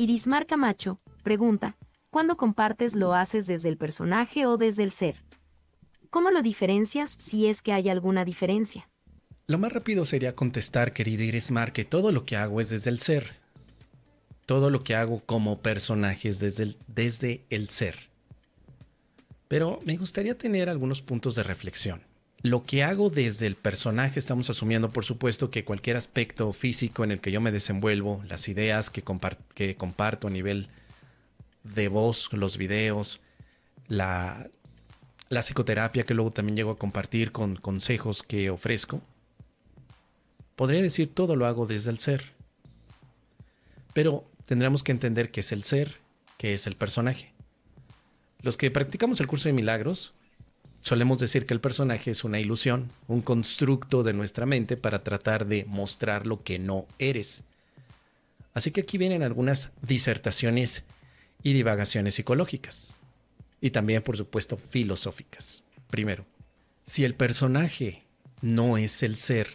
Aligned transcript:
Irismar 0.00 0.46
Camacho 0.46 0.98
pregunta, 1.22 1.76
¿cuándo 2.08 2.38
compartes 2.38 2.94
lo 2.94 3.12
haces 3.12 3.46
desde 3.46 3.68
el 3.68 3.76
personaje 3.76 4.46
o 4.46 4.56
desde 4.56 4.82
el 4.82 4.92
ser? 4.92 5.16
¿Cómo 6.08 6.30
lo 6.30 6.40
diferencias 6.40 7.14
si 7.18 7.48
es 7.48 7.60
que 7.60 7.74
hay 7.74 7.90
alguna 7.90 8.24
diferencia? 8.24 8.88
Lo 9.46 9.58
más 9.58 9.74
rápido 9.74 10.06
sería 10.06 10.34
contestar, 10.34 10.94
querida 10.94 11.24
Irismar, 11.24 11.74
que 11.74 11.84
todo 11.84 12.12
lo 12.12 12.24
que 12.24 12.36
hago 12.38 12.62
es 12.62 12.70
desde 12.70 12.88
el 12.88 12.98
ser. 12.98 13.34
Todo 14.46 14.70
lo 14.70 14.82
que 14.84 14.94
hago 14.94 15.20
como 15.20 15.58
personaje 15.58 16.30
es 16.30 16.38
desde 16.38 16.62
el, 16.62 16.76
desde 16.86 17.44
el 17.50 17.68
ser. 17.68 18.08
Pero 19.48 19.80
me 19.84 19.98
gustaría 19.98 20.38
tener 20.38 20.70
algunos 20.70 21.02
puntos 21.02 21.34
de 21.34 21.42
reflexión 21.42 22.00
lo 22.42 22.62
que 22.62 22.82
hago 22.82 23.10
desde 23.10 23.46
el 23.46 23.54
personaje, 23.54 24.18
estamos 24.18 24.48
asumiendo 24.48 24.90
por 24.90 25.04
supuesto 25.04 25.50
que 25.50 25.64
cualquier 25.64 25.96
aspecto 25.96 26.52
físico 26.52 27.04
en 27.04 27.10
el 27.10 27.20
que 27.20 27.32
yo 27.32 27.40
me 27.40 27.52
desenvuelvo, 27.52 28.22
las 28.28 28.48
ideas 28.48 28.88
que, 28.88 29.02
comparto 29.02 30.26
a 30.26 30.30
nivel 30.30 30.68
de 31.64 31.88
voz, 31.88 32.32
los 32.32 32.56
videos, 32.56 33.20
la, 33.88 34.48
la 35.28 35.42
psicoterapia 35.42 36.04
que 36.04 36.14
luego 36.14 36.30
también 36.30 36.56
llego 36.56 36.70
a 36.70 36.78
compartir 36.78 37.30
con 37.30 37.56
consejos 37.56 38.22
que 38.22 38.48
ofrezco, 38.48 39.02
podría 40.56 40.82
decir 40.82 41.12
todo 41.12 41.36
lo 41.36 41.46
hago 41.46 41.66
desde 41.66 41.90
el 41.90 41.98
ser. 41.98 42.24
Pero 43.92 44.24
tendremos 44.46 44.82
que 44.82 44.92
entender 44.92 45.30
qué 45.30 45.40
es 45.40 45.52
el 45.52 45.64
ser, 45.64 45.98
qué 46.38 46.54
es 46.54 46.66
el 46.66 46.76
personaje. 46.76 47.32
Los 48.40 48.56
que 48.56 48.70
practicamos 48.70 49.20
el 49.20 49.26
curso 49.26 49.48
de 49.48 49.52
milagros, 49.52 50.14
Solemos 50.80 51.18
decir 51.18 51.44
que 51.44 51.52
el 51.52 51.60
personaje 51.60 52.10
es 52.10 52.24
una 52.24 52.40
ilusión, 52.40 52.90
un 53.06 53.20
constructo 53.20 54.02
de 54.02 54.14
nuestra 54.14 54.46
mente 54.46 54.76
para 54.76 55.04
tratar 55.04 55.46
de 55.46 55.66
mostrar 55.66 56.26
lo 56.26 56.42
que 56.42 56.58
no 56.58 56.86
eres. 56.98 57.44
Así 58.54 58.70
que 58.70 58.80
aquí 58.80 58.96
vienen 58.96 59.22
algunas 59.22 59.72
disertaciones 59.82 60.84
y 61.42 61.52
divagaciones 61.52 62.14
psicológicas. 62.14 62.96
Y 63.60 63.70
también, 63.70 64.02
por 64.02 64.16
supuesto, 64.16 64.56
filosóficas. 64.56 65.64
Primero, 65.90 66.24
si 66.84 67.04
el 67.04 67.14
personaje 67.14 68.02
no 68.40 68.78
es 68.78 69.02
el 69.02 69.16
ser, 69.16 69.48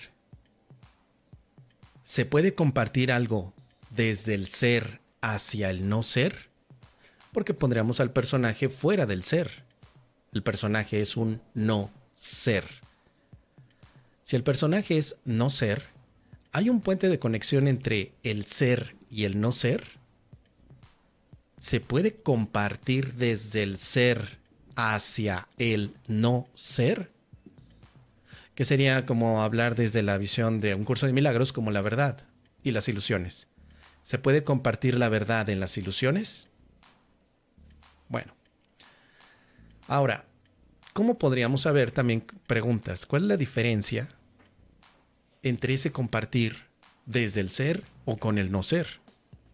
¿se 2.04 2.26
puede 2.26 2.54
compartir 2.54 3.12
algo 3.12 3.52
desde 3.90 4.36
el 4.36 4.48
ser 4.48 5.02
hacia 5.22 5.72
el 5.72 5.90
no 5.90 6.04
ser? 6.04 6.50
Porque 7.32 7.56
pondríamos 7.56 8.00
al 8.00 8.12
personaje 8.12 8.70
fuera 8.70 9.08
del 9.08 9.24
ser 9.24 9.65
el 10.36 10.44
personaje 10.44 11.00
es 11.00 11.16
un 11.16 11.42
no 11.54 11.90
ser. 12.14 12.66
Si 14.22 14.36
el 14.36 14.44
personaje 14.44 14.98
es 14.98 15.16
no 15.24 15.50
ser, 15.50 15.84
¿hay 16.52 16.70
un 16.70 16.82
puente 16.82 17.08
de 17.08 17.20
conexión 17.20 17.70
entre 17.70 18.12
el 18.22 18.46
ser 18.46 18.96
y 19.10 19.24
el 19.24 19.40
no 19.40 19.54
ser? 19.54 19.86
¿Se 21.58 21.80
puede 21.80 22.16
compartir 22.16 23.14
desde 23.14 23.64
el 23.64 23.78
ser 23.78 24.38
hacia 24.76 25.48
el 25.58 25.96
no 26.08 26.50
ser? 26.54 27.12
Que 28.56 28.66
sería 28.66 29.06
como 29.06 29.42
hablar 29.42 29.76
desde 29.76 30.04
la 30.04 30.18
visión 30.18 30.60
de 30.60 30.76
un 30.76 30.84
curso 30.84 31.06
de 31.06 31.14
milagros 31.14 31.54
como 31.54 31.72
la 31.72 31.82
verdad 31.82 32.26
y 32.62 32.72
las 32.72 32.90
ilusiones. 32.90 33.48
¿Se 34.04 34.20
puede 34.20 34.44
compartir 34.44 34.96
la 34.96 35.08
verdad 35.08 35.48
en 35.48 35.62
las 35.62 35.78
ilusiones? 35.78 36.50
Ahora, 39.88 40.26
¿cómo 40.94 41.18
podríamos 41.18 41.62
saber 41.62 41.92
también 41.92 42.26
preguntas? 42.48 43.06
¿Cuál 43.06 43.24
es 43.24 43.28
la 43.28 43.38
diferencia 43.38 44.10
entre 45.44 45.76
ese 45.76 45.92
compartir 45.92 46.58
desde 47.06 47.42
el 47.42 47.52
ser 47.52 47.84
o 48.06 48.18
con 48.18 48.40
el 48.40 48.52
no 48.52 48.64
ser? 48.64 48.88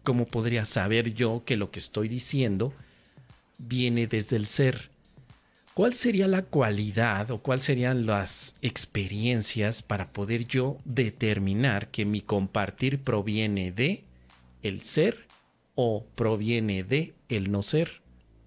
¿Cómo 0.02 0.24
podría 0.24 0.64
saber 0.64 1.12
yo 1.12 1.42
que 1.44 1.56
lo 1.56 1.70
que 1.70 1.80
estoy 1.80 2.08
diciendo 2.08 2.72
viene 3.58 4.06
desde 4.06 4.36
el 4.36 4.46
ser? 4.46 4.90
¿Cuál 5.74 5.94
sería 5.94 6.28
la 6.28 6.42
cualidad 6.42 7.30
o 7.30 7.42
cuáles 7.42 7.64
serían 7.64 8.06
las 8.06 8.54
experiencias 8.62 9.82
para 9.82 10.06
poder 10.06 10.46
yo 10.46 10.78
determinar 10.84 11.88
que 11.88 12.04
mi 12.04 12.20
compartir 12.20 13.00
proviene 13.00 13.70
de 13.70 14.04
el 14.62 14.82
ser 14.82 15.26
o 15.74 16.04
proviene 16.14 16.84
de 16.84 17.14
el 17.28 17.50
no 17.50 17.62
ser? 17.62 18.01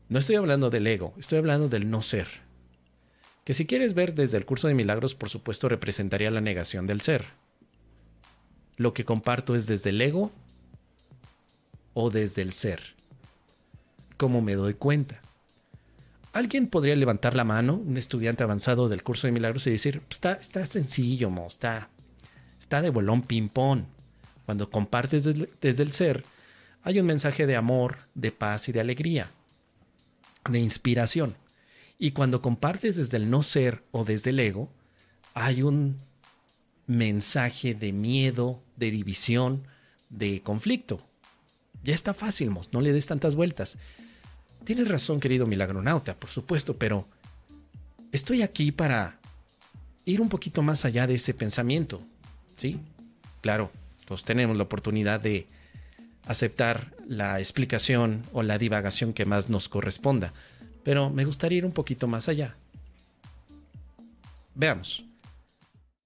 No 0.08 0.20
estoy 0.20 0.36
hablando 0.36 0.70
del 0.70 0.86
ego, 0.86 1.14
estoy 1.18 1.40
hablando 1.40 1.68
del 1.68 1.90
no 1.90 2.02
ser. 2.02 2.28
Que 3.44 3.56
si 3.56 3.66
quieres 3.66 3.96
ver 3.96 4.14
desde 4.14 4.38
el 4.38 4.46
curso 4.46 4.68
de 4.68 4.76
milagros, 4.76 5.16
por 5.16 5.30
supuesto, 5.30 5.68
representaría 5.68 6.30
la 6.30 6.42
negación 6.42 6.86
del 6.86 7.02
ser. 7.02 7.26
Lo 8.78 8.94
que 8.94 9.06
comparto 9.06 9.56
es 9.56 9.66
desde 9.66 9.90
el 9.90 10.02
ego 10.02 10.32
o 11.94 12.12
desde 12.12 12.44
el 12.44 12.54
ser. 12.54 12.82
¿Cómo 14.18 14.42
me 14.42 14.54
doy 14.54 14.76
cuenta? 14.76 15.20
Alguien 16.34 16.68
podría 16.68 16.96
levantar 16.96 17.36
la 17.36 17.44
mano, 17.44 17.76
un 17.76 17.98
estudiante 17.98 18.44
avanzado 18.44 18.90
del 18.90 19.04
curso 19.04 19.26
de 19.26 19.34
milagros, 19.34 19.66
y 19.68 19.72
decir, 19.72 20.02
está, 20.10 20.34
está 20.34 20.66
sencillo, 20.66 21.30
mo, 21.30 21.48
está, 21.48 21.90
está 22.60 22.82
de 22.82 22.90
bolón 22.90 23.22
ping-pong. 23.22 23.84
Cuando 24.46 24.70
compartes 24.70 25.24
desde, 25.24 25.50
desde 25.62 25.84
el 25.84 25.94
ser, 25.94 26.24
hay 26.84 27.00
un 27.00 27.08
mensaje 27.08 27.48
de 27.48 27.56
amor, 27.56 27.98
de 28.14 28.32
paz 28.32 28.70
y 28.70 28.72
de 28.72 28.82
alegría 28.82 29.30
de 30.50 30.60
inspiración. 30.60 31.36
Y 31.98 32.12
cuando 32.12 32.42
compartes 32.42 32.98
desde 32.98 33.18
el 33.18 33.30
no 33.30 33.44
ser 33.44 33.84
o 33.92 34.04
desde 34.04 34.32
el 34.32 34.40
ego, 34.40 34.70
hay 35.34 35.62
un 35.62 35.98
mensaje 36.88 37.74
de 37.74 37.92
miedo, 37.92 38.62
de 38.76 38.92
división, 38.92 39.68
de 40.10 40.42
conflicto. 40.42 41.00
Ya 41.84 41.94
está 41.94 42.14
fácil, 42.14 42.50
Mos, 42.50 42.70
no 42.74 42.82
le 42.82 42.94
des 42.94 43.06
tantas 43.08 43.36
vueltas. 43.36 43.78
Tienes 44.64 44.88
razón, 44.88 45.20
querido 45.20 45.46
milagronauta, 45.46 46.16
por 46.16 46.30
supuesto, 46.30 46.78
pero 46.78 47.08
estoy 48.12 48.42
aquí 48.42 48.72
para 48.72 49.20
ir 50.06 50.22
un 50.22 50.30
poquito 50.30 50.62
más 50.62 50.86
allá 50.86 51.08
de 51.08 51.16
ese 51.16 51.34
pensamiento. 51.34 52.02
¿Sí? 52.58 52.80
Claro, 53.42 53.72
todos 54.06 54.24
tenemos 54.24 54.58
la 54.58 54.64
oportunidad 54.64 55.20
de 55.20 55.48
aceptar 56.26 56.94
la 57.08 57.40
explicación 57.40 58.24
o 58.34 58.44
la 58.44 58.58
divagación 58.58 59.14
que 59.14 59.26
más 59.26 59.50
nos 59.50 59.70
corresponda, 59.70 60.34
pero 60.84 61.10
me 61.10 61.26
gustaría 61.26 61.60
ir 61.60 61.66
un 61.66 61.72
poquito 61.72 62.08
más 62.08 62.28
allá. 62.30 62.56
Veamos. 64.54 65.06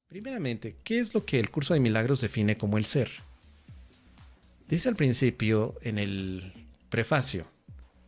Primeramente, 0.07 0.75
¿qué 0.83 0.99
es 0.99 1.13
lo 1.13 1.23
que 1.23 1.39
el 1.39 1.51
curso 1.51 1.73
de 1.73 1.79
milagros 1.79 2.21
define 2.21 2.57
como 2.57 2.77
el 2.77 2.85
ser? 2.85 3.11
Dice 4.67 4.89
al 4.89 4.95
principio 4.95 5.75
en 5.81 5.99
el 5.99 6.53
prefacio, 6.89 7.45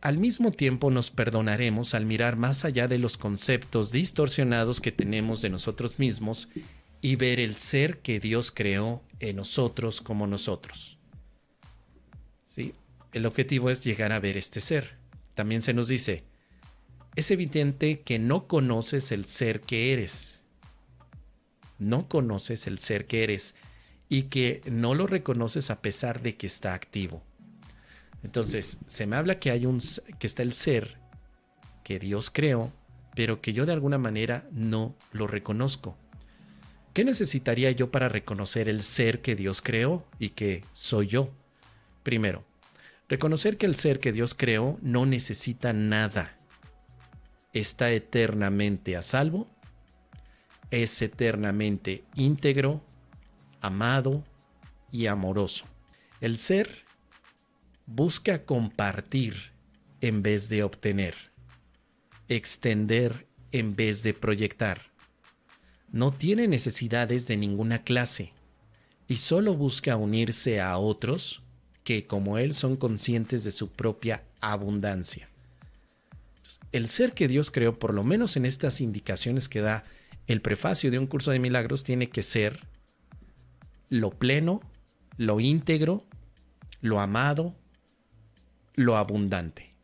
al 0.00 0.18
mismo 0.18 0.50
tiempo 0.50 0.90
nos 0.90 1.10
perdonaremos 1.10 1.94
al 1.94 2.06
mirar 2.06 2.36
más 2.36 2.64
allá 2.64 2.88
de 2.88 2.98
los 2.98 3.16
conceptos 3.16 3.92
distorsionados 3.92 4.80
que 4.80 4.90
tenemos 4.90 5.42
de 5.42 5.50
nosotros 5.50 6.00
mismos 6.00 6.48
y 7.00 7.14
ver 7.14 7.38
el 7.38 7.54
ser 7.54 7.98
que 7.98 8.18
Dios 8.18 8.50
creó 8.50 9.00
en 9.20 9.36
nosotros 9.36 10.00
como 10.00 10.26
nosotros. 10.26 10.98
El 13.12 13.26
objetivo 13.26 13.70
es 13.70 13.84
llegar 13.84 14.12
a 14.12 14.20
ver 14.20 14.36
este 14.36 14.60
ser. 14.60 14.96
También 15.34 15.62
se 15.62 15.74
nos 15.74 15.88
dice, 15.88 16.24
es 17.14 17.30
evidente 17.30 18.00
que 18.00 18.18
no 18.18 18.46
conoces 18.46 19.12
el 19.12 19.26
ser 19.26 19.60
que 19.60 19.92
eres. 19.92 20.40
No 21.78 22.08
conoces 22.08 22.66
el 22.66 22.78
ser 22.78 23.06
que 23.06 23.24
eres 23.24 23.54
y 24.08 24.24
que 24.24 24.62
no 24.70 24.94
lo 24.94 25.06
reconoces 25.06 25.70
a 25.70 25.82
pesar 25.82 26.22
de 26.22 26.36
que 26.36 26.46
está 26.46 26.74
activo. 26.74 27.22
Entonces, 28.22 28.78
se 28.86 29.06
me 29.06 29.16
habla 29.16 29.38
que 29.38 29.50
hay 29.50 29.66
un 29.66 29.80
que 30.18 30.26
está 30.26 30.42
el 30.42 30.52
ser 30.52 30.98
que 31.82 31.98
Dios 31.98 32.30
creó, 32.30 32.72
pero 33.14 33.40
que 33.40 33.52
yo 33.52 33.66
de 33.66 33.72
alguna 33.72 33.98
manera 33.98 34.46
no 34.52 34.94
lo 35.12 35.26
reconozco. 35.26 35.96
¿Qué 36.92 37.04
necesitaría 37.04 37.70
yo 37.72 37.90
para 37.90 38.08
reconocer 38.08 38.68
el 38.68 38.82
ser 38.82 39.22
que 39.22 39.34
Dios 39.34 39.62
creó 39.62 40.06
y 40.18 40.30
que 40.30 40.62
soy 40.72 41.06
yo? 41.08 41.30
Primero, 42.02 42.44
reconocer 43.08 43.58
que 43.58 43.66
el 43.66 43.74
ser 43.74 44.00
que 44.00 44.12
Dios 44.12 44.34
creó 44.34 44.78
no 44.82 45.06
necesita 45.06 45.72
nada. 45.72 46.36
Está 47.52 47.90
eternamente 47.90 48.96
a 48.96 49.02
salvo, 49.02 49.48
es 50.70 51.02
eternamente 51.02 52.04
íntegro, 52.14 52.82
amado 53.60 54.24
y 54.90 55.06
amoroso. 55.06 55.66
El 56.20 56.38
ser 56.38 56.84
busca 57.86 58.44
compartir 58.44 59.52
en 60.00 60.22
vez 60.22 60.48
de 60.48 60.62
obtener, 60.62 61.14
extender 62.28 63.26
en 63.52 63.76
vez 63.76 64.02
de 64.02 64.14
proyectar. 64.14 64.92
No 65.90 66.10
tiene 66.10 66.48
necesidades 66.48 67.26
de 67.26 67.36
ninguna 67.36 67.84
clase 67.84 68.32
y 69.08 69.16
solo 69.16 69.54
busca 69.54 69.96
unirse 69.96 70.60
a 70.60 70.78
otros 70.78 71.42
que 71.84 72.06
como 72.06 72.38
Él 72.38 72.54
son 72.54 72.76
conscientes 72.76 73.44
de 73.44 73.50
su 73.50 73.70
propia 73.70 74.24
abundancia. 74.40 75.28
El 76.70 76.88
ser 76.88 77.12
que 77.12 77.28
Dios 77.28 77.50
creó, 77.50 77.78
por 77.78 77.94
lo 77.94 78.04
menos 78.04 78.36
en 78.36 78.46
estas 78.46 78.80
indicaciones 78.80 79.48
que 79.48 79.60
da 79.60 79.84
el 80.26 80.40
prefacio 80.40 80.90
de 80.90 80.98
un 80.98 81.06
curso 81.06 81.30
de 81.30 81.38
milagros, 81.38 81.84
tiene 81.84 82.08
que 82.08 82.22
ser 82.22 82.66
lo 83.88 84.10
pleno, 84.10 84.60
lo 85.16 85.40
íntegro, 85.40 86.04
lo 86.80 87.00
amado, 87.00 87.54
lo 88.74 88.96
abundante. 88.96 89.74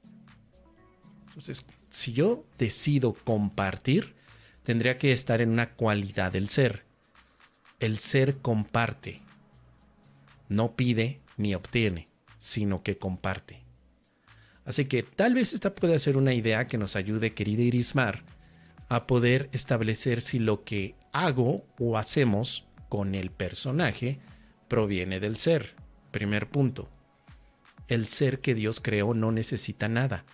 Entonces, 1.27 1.65
si 1.91 2.13
yo 2.13 2.45
decido 2.59 3.13
compartir, 3.13 4.15
tendría 4.63 4.99
que 4.99 5.13
estar 5.13 5.41
en 5.41 5.51
una 5.51 5.71
cualidad 5.75 6.33
del 6.33 6.49
ser. 6.49 6.85
El 7.81 7.99
ser 7.99 8.39
comparte. 8.39 9.21
No 10.49 10.75
pide 10.75 11.21
ni 11.39 11.55
obtiene, 11.55 12.09
sino 12.39 12.83
que 12.83 12.99
comparte. 12.99 13.65
Así 14.65 14.85
que 14.85 15.03
tal 15.03 15.33
vez 15.33 15.55
esta 15.55 15.75
pueda 15.75 15.99
ser 15.99 16.19
una 16.19 16.35
idea 16.35 16.67
que 16.67 16.77
nos 16.77 16.95
ayude, 16.95 17.33
querida 17.33 17.63
Irismar, 17.63 18.23
a 18.91 19.07
poder 19.07 19.49
establecer 19.53 20.21
si 20.21 20.39
lo 20.39 20.65
que 20.65 20.95
hago 21.13 21.65
o 21.79 21.97
hacemos 21.97 22.67
con 22.89 23.15
el 23.15 23.31
personaje 23.31 24.21
proviene 24.69 25.21
del 25.21 25.37
ser. 25.37 25.75
Primer 26.11 26.49
punto. 26.49 26.89
El 27.87 28.07
ser 28.07 28.41
que 28.41 28.55
Dios 28.55 28.81
creó 28.81 29.15
no 29.15 29.33
necesita 29.33 29.89
nada. 29.89 30.25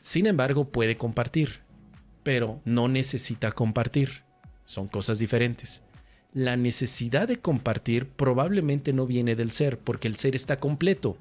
Sin 0.00 0.26
embargo, 0.26 0.70
puede 0.70 0.96
compartir, 0.96 1.62
pero 2.22 2.60
no 2.64 2.88
necesita 2.88 3.52
compartir. 3.52 4.24
Son 4.64 4.88
cosas 4.88 5.18
diferentes. 5.18 5.82
La 6.34 6.56
necesidad 6.56 7.28
de 7.28 7.38
compartir 7.38 8.08
probablemente 8.08 8.92
no 8.92 9.06
viene 9.06 9.36
del 9.36 9.52
ser, 9.52 9.78
porque 9.78 10.08
el 10.08 10.16
ser 10.16 10.34
está 10.34 10.58
completo. 10.58 11.16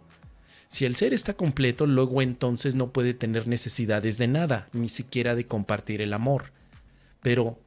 Si 0.69 0.85
el 0.85 0.95
ser 0.95 1.13
está 1.13 1.35
completo, 1.35 1.85
luego 1.85 2.23
entonces 2.23 2.73
no 2.73 2.91
puede 2.91 3.13
tener 3.13 3.47
necesidades 3.47 4.17
de 4.17 4.27
nada, 4.27 4.69
ni 4.73 4.89
siquiera 4.89 5.35
de 5.35 5.45
compartir 5.45 6.01
el 6.01 6.13
amor. 6.13 6.45
Pero 7.21 7.59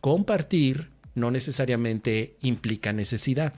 compartir 0.00 0.88
no 1.16 1.32
necesariamente 1.32 2.36
implica 2.42 2.92
necesidad. 2.92 3.54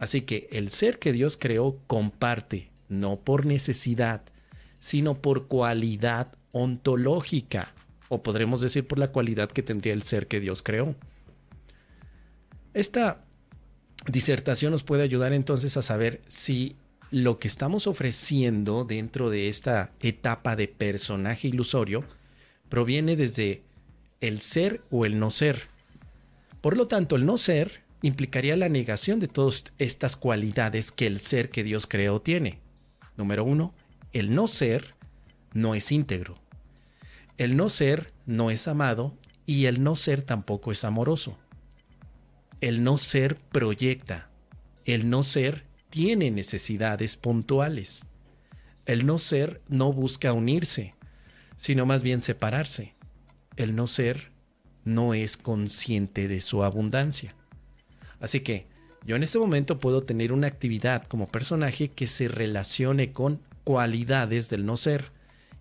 Así 0.00 0.22
que 0.22 0.48
el 0.50 0.68
ser 0.68 0.98
que 0.98 1.12
Dios 1.12 1.36
creó 1.36 1.78
comparte, 1.86 2.70
no 2.88 3.20
por 3.20 3.46
necesidad, 3.46 4.22
sino 4.80 5.22
por 5.22 5.46
cualidad 5.46 6.32
ontológica, 6.50 7.72
o 8.08 8.24
podremos 8.24 8.60
decir 8.60 8.84
por 8.84 8.98
la 8.98 9.12
cualidad 9.12 9.48
que 9.48 9.62
tendría 9.62 9.92
el 9.92 10.02
ser 10.02 10.26
que 10.26 10.40
Dios 10.40 10.64
creó. 10.64 10.96
Esta 12.74 13.24
disertación 14.06 14.72
nos 14.72 14.82
puede 14.82 15.02
ayudar 15.02 15.32
entonces 15.32 15.76
a 15.76 15.82
saber 15.82 16.22
si 16.26 16.76
lo 17.10 17.38
que 17.38 17.48
estamos 17.48 17.86
ofreciendo 17.86 18.84
dentro 18.84 19.28
de 19.28 19.48
esta 19.48 19.92
etapa 20.00 20.56
de 20.56 20.68
personaje 20.68 21.48
ilusorio 21.48 22.04
proviene 22.70 23.16
desde 23.16 23.62
el 24.22 24.40
ser 24.40 24.80
o 24.90 25.04
el 25.04 25.18
no 25.18 25.30
ser. 25.30 25.68
Por 26.62 26.76
lo 26.76 26.86
tanto, 26.86 27.16
el 27.16 27.26
no 27.26 27.36
ser 27.36 27.82
implicaría 28.00 28.56
la 28.56 28.70
negación 28.70 29.20
de 29.20 29.28
todas 29.28 29.64
estas 29.78 30.16
cualidades 30.16 30.90
que 30.90 31.06
el 31.06 31.20
ser 31.20 31.50
que 31.50 31.64
Dios 31.64 31.86
creó 31.86 32.22
tiene. 32.22 32.58
Número 33.16 33.44
uno, 33.44 33.74
el 34.14 34.34
no 34.34 34.48
ser 34.48 34.94
no 35.52 35.74
es 35.74 35.92
íntegro. 35.92 36.36
El 37.36 37.56
no 37.56 37.68
ser 37.68 38.12
no 38.24 38.50
es 38.50 38.66
amado 38.68 39.14
y 39.44 39.66
el 39.66 39.82
no 39.82 39.94
ser 39.94 40.22
tampoco 40.22 40.72
es 40.72 40.84
amoroso. 40.84 41.36
El 42.62 42.84
no 42.84 42.96
ser 42.96 43.38
proyecta. 43.50 44.28
El 44.84 45.10
no 45.10 45.24
ser 45.24 45.64
tiene 45.90 46.30
necesidades 46.30 47.16
puntuales. 47.16 48.06
El 48.86 49.04
no 49.04 49.18
ser 49.18 49.60
no 49.68 49.92
busca 49.92 50.32
unirse, 50.32 50.94
sino 51.56 51.86
más 51.86 52.04
bien 52.04 52.22
separarse. 52.22 52.94
El 53.56 53.74
no 53.74 53.88
ser 53.88 54.30
no 54.84 55.12
es 55.12 55.36
consciente 55.36 56.28
de 56.28 56.40
su 56.40 56.62
abundancia. 56.62 57.34
Así 58.20 58.38
que 58.38 58.68
yo 59.04 59.16
en 59.16 59.24
este 59.24 59.40
momento 59.40 59.80
puedo 59.80 60.04
tener 60.04 60.32
una 60.32 60.46
actividad 60.46 61.02
como 61.08 61.26
personaje 61.26 61.88
que 61.88 62.06
se 62.06 62.28
relacione 62.28 63.12
con 63.12 63.40
cualidades 63.64 64.50
del 64.50 64.66
no 64.66 64.76
ser 64.76 65.10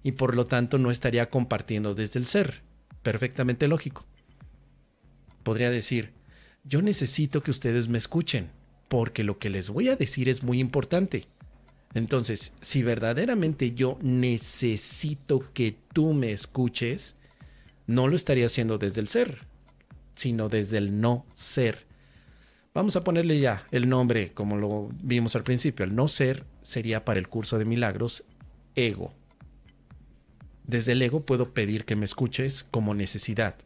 y 0.04 0.12
por 0.12 0.36
lo 0.36 0.46
tanto 0.46 0.78
no 0.78 0.92
estaría 0.92 1.32
compartiendo 1.32 1.96
desde 1.96 2.20
el 2.20 2.28
ser. 2.28 2.62
Perfectamente 3.02 3.68
lógico. 3.68 4.06
Podría 5.42 5.72
decir, 5.72 6.21
yo 6.64 6.82
necesito 6.82 7.42
que 7.42 7.52
ustedes 7.52 7.88
me 7.88 7.98
escuchen 7.98 8.50
porque 8.88 9.24
lo 9.24 9.40
que 9.40 9.50
les 9.50 9.70
voy 9.70 9.90
a 9.90 9.96
decir 9.96 10.30
es 10.30 10.44
muy 10.44 10.60
importante. 10.60 11.26
Entonces, 11.94 12.54
si 12.62 12.84
verdaderamente 12.84 13.74
yo 13.74 13.98
necesito 14.02 15.44
que 15.54 15.78
tú 15.94 16.14
me 16.14 16.32
escuches, 16.32 17.16
no 17.88 18.08
lo 18.08 18.16
estaría 18.16 18.46
haciendo 18.46 18.78
desde 18.78 19.02
el 19.02 19.08
ser, 19.08 19.40
sino 20.16 20.50
desde 20.50 20.78
el 20.78 21.02
no 21.02 21.26
ser. 21.34 21.86
Vamos 22.74 22.96
a 22.96 23.04
ponerle 23.04 23.40
ya 23.40 23.66
el 23.72 23.90
nombre 23.90 24.32
como 24.34 24.56
lo 24.58 24.90
vimos 25.04 25.36
al 25.36 25.44
principio. 25.44 25.86
El 25.86 25.96
no 25.96 26.08
ser 26.08 26.46
sería 26.62 27.04
para 27.04 27.20
el 27.20 27.28
curso 27.28 27.58
de 27.58 27.66
milagros 27.66 28.24
ego. 28.76 29.14
Desde 30.66 30.94
el 30.94 31.02
ego 31.02 31.22
puedo 31.22 31.54
pedir 31.54 31.84
que 31.84 31.98
me 31.98 32.06
escuches 32.06 32.66
como 32.72 32.94
necesidad. 32.94 33.58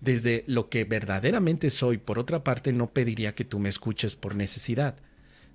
Desde 0.00 0.44
lo 0.46 0.70
que 0.70 0.84
verdaderamente 0.84 1.68
soy, 1.68 1.98
por 1.98 2.18
otra 2.18 2.42
parte, 2.42 2.72
no 2.72 2.90
pediría 2.90 3.34
que 3.34 3.44
tú 3.44 3.58
me 3.58 3.68
escuches 3.68 4.16
por 4.16 4.34
necesidad, 4.34 4.96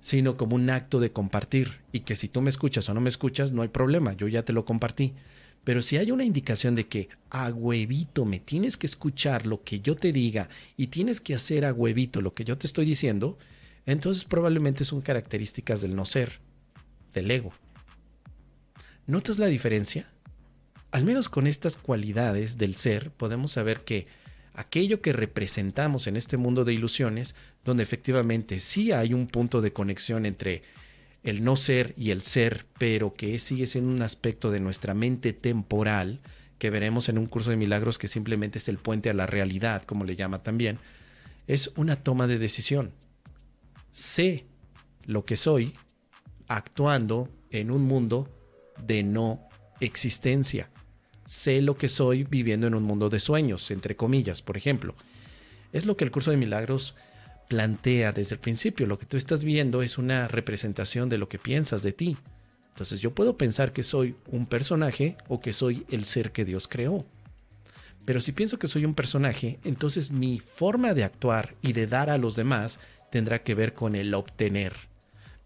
sino 0.00 0.36
como 0.36 0.54
un 0.54 0.70
acto 0.70 1.00
de 1.00 1.10
compartir 1.10 1.80
y 1.90 2.00
que 2.00 2.14
si 2.14 2.28
tú 2.28 2.42
me 2.42 2.50
escuchas 2.50 2.88
o 2.88 2.94
no 2.94 3.00
me 3.00 3.08
escuchas, 3.08 3.50
no 3.50 3.62
hay 3.62 3.68
problema, 3.68 4.12
yo 4.12 4.28
ya 4.28 4.44
te 4.44 4.52
lo 4.52 4.64
compartí. 4.64 5.14
Pero 5.64 5.82
si 5.82 5.96
hay 5.96 6.12
una 6.12 6.24
indicación 6.24 6.76
de 6.76 6.86
que 6.86 7.08
a 7.28 7.48
huevito 7.48 8.24
me 8.24 8.38
tienes 8.38 8.76
que 8.76 8.86
escuchar 8.86 9.48
lo 9.48 9.64
que 9.64 9.80
yo 9.80 9.96
te 9.96 10.12
diga 10.12 10.48
y 10.76 10.86
tienes 10.86 11.20
que 11.20 11.34
hacer 11.34 11.64
a 11.64 11.72
huevito 11.72 12.20
lo 12.20 12.34
que 12.34 12.44
yo 12.44 12.56
te 12.56 12.68
estoy 12.68 12.86
diciendo, 12.86 13.36
entonces 13.84 14.24
probablemente 14.24 14.84
son 14.84 15.00
características 15.00 15.80
del 15.80 15.96
no 15.96 16.04
ser, 16.04 16.38
del 17.12 17.28
ego. 17.32 17.52
¿Notas 19.08 19.40
la 19.40 19.46
diferencia? 19.46 20.08
Al 20.92 21.04
menos 21.04 21.28
con 21.28 21.48
estas 21.48 21.76
cualidades 21.76 22.58
del 22.58 22.76
ser 22.76 23.10
podemos 23.10 23.50
saber 23.50 23.80
que 23.80 24.06
aquello 24.56 25.02
que 25.02 25.12
representamos 25.12 26.06
en 26.06 26.16
este 26.16 26.38
mundo 26.38 26.64
de 26.64 26.72
ilusiones, 26.72 27.34
donde 27.64 27.82
efectivamente 27.82 28.58
sí 28.58 28.90
hay 28.90 29.12
un 29.12 29.26
punto 29.26 29.60
de 29.60 29.72
conexión 29.72 30.26
entre 30.26 30.62
el 31.22 31.44
no 31.44 31.56
ser 31.56 31.94
y 31.96 32.10
el 32.10 32.22
ser, 32.22 32.66
pero 32.78 33.12
que 33.12 33.38
sigue 33.38 33.66
siendo 33.66 33.92
un 33.92 34.02
aspecto 34.02 34.50
de 34.50 34.60
nuestra 34.60 34.94
mente 34.94 35.32
temporal, 35.34 36.20
que 36.58 36.70
veremos 36.70 37.10
en 37.10 37.18
un 37.18 37.26
curso 37.26 37.50
de 37.50 37.56
milagros 37.56 37.98
que 37.98 38.08
simplemente 38.08 38.58
es 38.58 38.68
el 38.68 38.78
puente 38.78 39.10
a 39.10 39.14
la 39.14 39.26
realidad, 39.26 39.82
como 39.84 40.04
le 40.04 40.16
llama 40.16 40.38
también, 40.38 40.78
es 41.46 41.70
una 41.76 41.96
toma 41.96 42.26
de 42.26 42.38
decisión. 42.38 42.92
Sé 43.92 44.46
lo 45.04 45.24
que 45.26 45.36
soy 45.36 45.74
actuando 46.48 47.28
en 47.50 47.70
un 47.70 47.82
mundo 47.82 48.30
de 48.86 49.02
no 49.02 49.48
existencia. 49.80 50.70
Sé 51.26 51.60
lo 51.60 51.76
que 51.76 51.88
soy 51.88 52.24
viviendo 52.24 52.66
en 52.66 52.74
un 52.74 52.84
mundo 52.84 53.10
de 53.10 53.18
sueños, 53.18 53.70
entre 53.70 53.96
comillas, 53.96 54.42
por 54.42 54.56
ejemplo. 54.56 54.94
Es 55.72 55.84
lo 55.84 55.96
que 55.96 56.04
el 56.04 56.10
curso 56.10 56.30
de 56.30 56.36
milagros 56.36 56.94
plantea 57.48 58.12
desde 58.12 58.36
el 58.36 58.40
principio. 58.40 58.86
Lo 58.86 58.98
que 58.98 59.06
tú 59.06 59.16
estás 59.16 59.42
viendo 59.42 59.82
es 59.82 59.98
una 59.98 60.28
representación 60.28 61.08
de 61.08 61.18
lo 61.18 61.28
que 61.28 61.38
piensas 61.38 61.82
de 61.82 61.92
ti. 61.92 62.16
Entonces 62.68 63.00
yo 63.00 63.14
puedo 63.14 63.36
pensar 63.36 63.72
que 63.72 63.82
soy 63.82 64.14
un 64.30 64.46
personaje 64.46 65.16
o 65.28 65.40
que 65.40 65.52
soy 65.52 65.84
el 65.90 66.04
ser 66.04 66.30
que 66.30 66.44
Dios 66.44 66.68
creó. 66.68 67.04
Pero 68.04 68.20
si 68.20 68.32
pienso 68.32 68.58
que 68.58 68.68
soy 68.68 68.84
un 68.84 68.94
personaje, 68.94 69.58
entonces 69.64 70.12
mi 70.12 70.38
forma 70.38 70.94
de 70.94 71.02
actuar 71.02 71.54
y 71.60 71.72
de 71.72 71.88
dar 71.88 72.08
a 72.08 72.18
los 72.18 72.36
demás 72.36 72.78
tendrá 73.10 73.42
que 73.42 73.54
ver 73.54 73.74
con 73.74 73.96
el 73.96 74.14
obtener. 74.14 74.74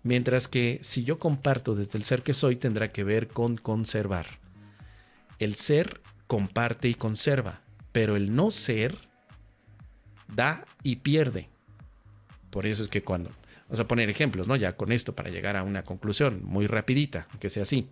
Mientras 0.02 0.48
que 0.48 0.78
si 0.82 1.04
yo 1.04 1.18
comparto 1.18 1.74
desde 1.74 1.96
el 1.96 2.04
ser 2.04 2.22
que 2.22 2.34
soy, 2.34 2.56
tendrá 2.56 2.88
que 2.88 3.04
ver 3.04 3.28
con 3.28 3.56
conservar. 3.56 4.39
El 5.40 5.56
ser 5.56 6.00
comparte 6.28 6.88
y 6.88 6.94
conserva, 6.94 7.60
pero 7.90 8.14
el 8.14 8.36
no 8.36 8.52
ser 8.52 8.96
da 10.28 10.64
y 10.82 10.96
pierde. 10.96 11.48
Por 12.50 12.66
eso 12.66 12.82
es 12.82 12.88
que 12.88 13.02
cuando, 13.02 13.30
vamos 13.66 13.80
a 13.80 13.88
poner 13.88 14.10
ejemplos, 14.10 14.46
¿no? 14.46 14.54
Ya 14.54 14.76
con 14.76 14.92
esto 14.92 15.14
para 15.14 15.30
llegar 15.30 15.56
a 15.56 15.64
una 15.64 15.82
conclusión 15.82 16.42
muy 16.44 16.66
rapidita, 16.66 17.26
que 17.40 17.50
sea 17.50 17.62
así. 17.62 17.88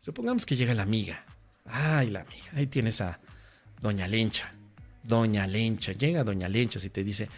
Supongamos 0.00 0.44
que 0.44 0.56
llega 0.56 0.74
la 0.74 0.82
amiga. 0.82 1.24
Ay, 1.64 2.10
la 2.10 2.20
amiga. 2.20 2.46
Ahí 2.54 2.66
tienes 2.66 3.00
a 3.00 3.20
Doña 3.80 4.08
Lencha. 4.08 4.52
Doña 5.02 5.46
Lencha. 5.46 5.92
Llega 5.92 6.24
Doña 6.24 6.48
Lencha 6.48 6.80
y 6.82 6.88
te 6.88 7.04
dice, 7.04 7.28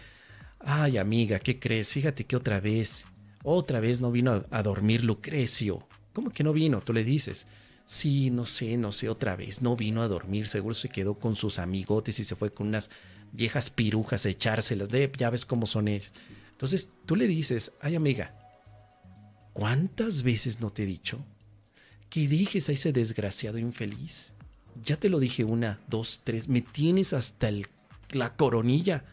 ay, 0.59 0.97
amiga, 0.97 1.39
¿qué 1.39 1.59
crees? 1.59 1.93
Fíjate 1.93 2.25
que 2.25 2.35
otra 2.35 2.59
vez, 2.59 3.05
otra 3.43 3.79
vez 3.79 4.01
no 4.01 4.11
vino 4.11 4.31
a, 4.31 4.45
a 4.49 4.63
dormir 4.63 5.03
Lucrecio. 5.03 5.87
¿Cómo 6.13 6.31
que 6.31 6.43
no 6.43 6.51
vino? 6.53 6.81
Tú 6.81 6.93
le 6.93 7.03
dices, 7.03 7.47
sí, 7.91 8.29
no 8.29 8.45
sé, 8.45 8.77
no 8.77 8.93
sé, 8.93 9.09
otra 9.09 9.35
vez, 9.35 9.61
no 9.61 9.75
vino 9.75 10.01
a 10.01 10.07
dormir, 10.07 10.47
seguro 10.47 10.73
se 10.73 10.87
quedó 10.87 11.13
con 11.13 11.35
sus 11.35 11.59
amigotes 11.59 12.19
y 12.19 12.23
se 12.23 12.37
fue 12.37 12.49
con 12.49 12.69
unas 12.69 12.89
viejas 13.33 13.69
pirujas 13.69 14.25
a 14.25 14.29
echárselas, 14.29 14.87
de, 14.87 15.11
ya 15.17 15.29
ves 15.29 15.45
cómo 15.45 15.65
son 15.65 15.89
es. 15.89 16.13
Entonces 16.51 16.87
tú 17.05 17.17
le 17.17 17.27
dices, 17.27 17.73
ay 17.81 17.95
amiga, 17.95 18.33
¿cuántas 19.51 20.23
veces 20.23 20.61
no 20.61 20.69
te 20.69 20.83
he 20.83 20.85
dicho 20.85 21.19
que 22.09 22.29
dejes 22.29 22.69
a 22.69 22.71
ese 22.71 22.93
desgraciado 22.93 23.57
infeliz? 23.57 24.31
Ya 24.85 24.95
te 24.95 25.09
lo 25.09 25.19
dije 25.19 25.43
una, 25.43 25.77
dos, 25.89 26.21
tres, 26.23 26.47
me 26.47 26.61
tienes 26.61 27.11
hasta 27.11 27.49
el, 27.49 27.67
la 28.11 28.33
coronilla. 28.33 29.03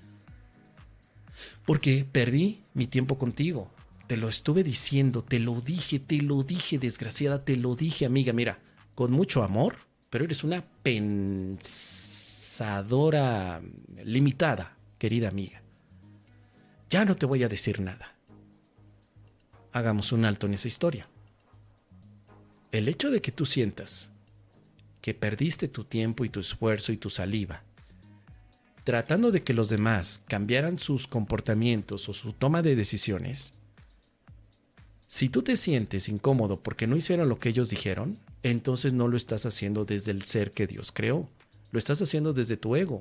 Porque 1.66 2.06
perdí 2.11 2.61
mi 2.75 2.87
tiempo 2.87 3.18
contigo, 3.18 3.68
te 4.06 4.16
lo 4.16 4.28
estuve 4.28 4.62
diciendo, 4.62 5.25
te 5.25 5.40
lo 5.40 5.61
dije, 5.61 5.99
te 5.99 6.18
lo 6.18 6.44
dije, 6.44 6.78
desgraciada, 6.78 7.44
te 7.44 7.56
lo 7.56 7.75
dije, 7.75 8.06
amiga, 8.06 8.32
mira, 8.32 8.61
con 8.99 9.12
mucho 9.12 9.45
amor, 9.45 9.76
pero 10.11 10.25
eres 10.25 10.43
una 10.43 10.64
pensadora 10.83 11.62
limitada, 14.02 14.76
querida 14.99 15.28
amiga. 15.28 15.62
Ya 16.90 17.05
no 17.05 17.14
te 17.14 17.25
voy 17.25 17.45
a 17.45 17.49
decir 17.49 17.78
nada. 17.78 18.17
Hagamos 19.73 20.11
un 20.11 20.25
alto 20.25 20.49
en 20.49 20.55
esa 20.55 20.67
historia. 20.67 21.07
El 22.73 22.88
hecho 22.88 23.12
de 23.12 23.23
que 23.23 23.31
tú 23.31 23.47
sientas 23.47 24.11
que 25.00 25.14
perdiste 25.14 25.69
tu 25.69 25.85
tiempo 25.85 26.25
y 26.25 26.28
tu 26.28 26.40
esfuerzo 26.40 26.90
y 26.90 26.97
tu 26.97 27.09
saliva 27.09 27.62
tratando 28.83 29.31
de 29.31 29.45
que 29.45 29.55
los 29.55 29.69
demás 29.69 30.25
cambiaran 30.26 30.76
sus 30.76 31.07
comportamientos 31.07 32.09
o 32.09 32.14
su 32.14 32.33
toma 32.33 32.62
de 32.62 32.75
decisiones, 32.75 33.52
si 35.09 35.31
tú 35.31 35.43
te 35.43 35.57
sientes 35.57 36.11
incómodo 36.11 36.61
porque 36.61 36.87
no 36.87 36.95
hicieron 36.95 37.31
lo 37.31 37.38
que 37.38 37.49
ellos 37.49 37.71
dijeron, 37.71 38.19
entonces 38.43 38.93
no 38.93 39.09
lo 39.09 39.17
estás 39.17 39.47
haciendo 39.47 39.87
desde 39.87 40.11
el 40.11 40.23
ser 40.23 40.50
que 40.50 40.67
Dios 40.67 40.93
creó, 40.93 41.27
lo 41.73 41.79
estás 41.79 42.03
haciendo 42.03 42.35
desde 42.35 42.59
tu 42.59 42.77
ego. 42.77 43.00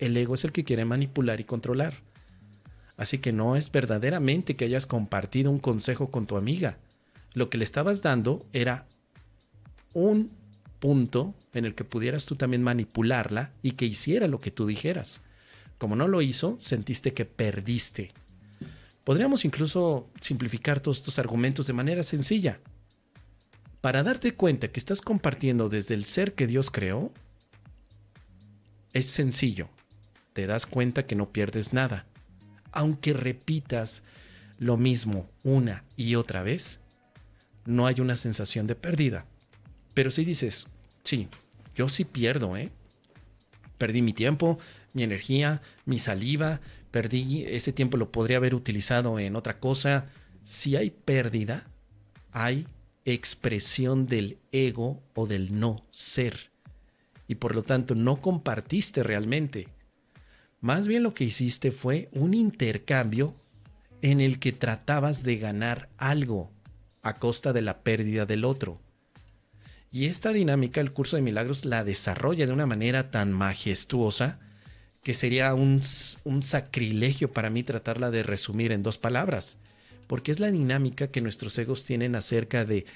El 0.00 0.16
ego 0.16 0.34
es 0.34 0.44
el 0.44 0.50
que 0.50 0.64
quiere 0.64 0.84
manipular 0.84 1.40
y 1.40 1.44
controlar. 1.44 2.02
Así 2.96 3.18
que 3.18 3.32
no 3.32 3.54
es 3.54 3.70
verdaderamente 3.70 4.56
que 4.56 4.64
hayas 4.64 4.88
compartido 4.88 5.52
un 5.52 5.60
consejo 5.60 6.10
con 6.10 6.26
tu 6.26 6.36
amiga. 6.36 6.78
Lo 7.32 7.48
que 7.48 7.58
le 7.58 7.64
estabas 7.64 8.02
dando 8.02 8.44
era 8.52 8.88
un 9.94 10.32
punto 10.80 11.32
en 11.54 11.64
el 11.64 11.76
que 11.76 11.84
pudieras 11.84 12.24
tú 12.24 12.34
también 12.34 12.64
manipularla 12.64 13.52
y 13.62 13.72
que 13.72 13.86
hiciera 13.86 14.26
lo 14.26 14.40
que 14.40 14.50
tú 14.50 14.66
dijeras. 14.66 15.22
Como 15.78 15.94
no 15.94 16.08
lo 16.08 16.22
hizo, 16.22 16.56
sentiste 16.58 17.14
que 17.14 17.24
perdiste. 17.24 18.12
Podríamos 19.06 19.46
incluso 19.46 20.06
simplificar 20.20 20.80
todos 20.80 20.98
estos 20.98 21.18
argumentos 21.18 21.66
de 21.66 21.72
manera 21.72 22.02
sencilla. 22.02 22.60
Para 23.80 24.02
darte 24.02 24.34
cuenta 24.34 24.68
que 24.68 24.80
estás 24.80 25.00
compartiendo 25.00 25.70
desde 25.70 25.94
el 25.94 26.04
ser 26.04 26.34
que 26.34 26.46
Dios 26.46 26.70
creó, 26.70 27.10
es 28.92 29.06
sencillo. 29.06 29.70
Te 30.34 30.46
das 30.46 30.66
cuenta 30.66 31.06
que 31.06 31.14
no 31.14 31.32
pierdes 31.32 31.72
nada. 31.72 32.04
Aunque 32.72 33.12
repitas 33.14 34.02
lo 34.58 34.76
mismo 34.76 35.30
una 35.44 35.84
y 35.96 36.16
otra 36.16 36.42
vez, 36.42 36.80
no 37.64 37.86
hay 37.86 38.00
una 38.00 38.16
sensación 38.16 38.66
de 38.66 38.74
pérdida 38.74 39.24
pero 39.96 40.10
si 40.10 40.26
dices, 40.26 40.66
sí, 41.04 41.26
yo 41.74 41.88
sí 41.88 42.04
pierdo, 42.04 42.54
¿eh? 42.54 42.70
Perdí 43.78 44.02
mi 44.02 44.12
tiempo, 44.12 44.58
mi 44.92 45.04
energía, 45.04 45.62
mi 45.86 45.98
saliva, 45.98 46.60
perdí, 46.96 47.44
ese 47.44 47.74
tiempo 47.74 47.98
lo 47.98 48.10
podría 48.10 48.38
haber 48.38 48.54
utilizado 48.54 49.18
en 49.18 49.36
otra 49.36 49.60
cosa. 49.60 50.06
Si 50.44 50.76
hay 50.76 50.88
pérdida, 50.88 51.68
hay 52.32 52.66
expresión 53.04 54.06
del 54.06 54.38
ego 54.50 55.02
o 55.14 55.26
del 55.26 55.60
no 55.60 55.84
ser. 55.90 56.52
Y 57.28 57.34
por 57.34 57.54
lo 57.54 57.62
tanto 57.62 57.94
no 57.94 58.22
compartiste 58.22 59.02
realmente. 59.02 59.68
Más 60.62 60.86
bien 60.86 61.02
lo 61.02 61.12
que 61.12 61.24
hiciste 61.24 61.70
fue 61.70 62.08
un 62.12 62.32
intercambio 62.32 63.34
en 64.00 64.22
el 64.22 64.38
que 64.38 64.52
tratabas 64.52 65.22
de 65.22 65.36
ganar 65.36 65.90
algo 65.98 66.50
a 67.02 67.18
costa 67.18 67.52
de 67.52 67.60
la 67.60 67.82
pérdida 67.82 68.24
del 68.24 68.46
otro. 68.46 68.80
Y 69.90 70.06
esta 70.06 70.32
dinámica, 70.32 70.80
el 70.80 70.94
curso 70.94 71.16
de 71.16 71.22
milagros, 71.22 71.66
la 71.66 71.84
desarrolla 71.84 72.46
de 72.46 72.54
una 72.54 72.64
manera 72.64 73.10
tan 73.10 73.34
majestuosa 73.34 74.40
que 75.06 75.14
sería 75.14 75.54
un, 75.54 75.82
sacrilegio 75.84 77.30
para 77.30 77.48
mí 77.48 77.62
tratarla 77.62 78.10
de 78.10 78.24
resumir 78.24 78.72
en 78.72 78.82
dos 78.82 78.98
palabras, 78.98 79.56
porque 80.08 80.32
es 80.32 80.40
la 80.40 80.50
dinámica 80.50 81.12
que 81.12 81.20
nuestros 81.20 81.56
egos 81.58 81.84
tienen 81.84 82.16
acerca 82.16 82.64
de 82.64 82.86